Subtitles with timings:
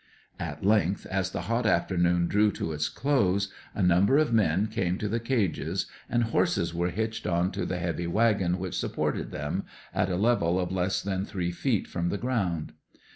[0.39, 4.97] At length, as the hot afternoon drew to its close, a number of men came
[4.97, 9.63] to the cages, and horses were hitched on to the heavy wagon which supported them,
[9.93, 12.73] at a level of less than three feet from the ground.